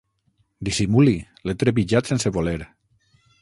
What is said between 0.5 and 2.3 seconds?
Dissimuli, l'he trepitjat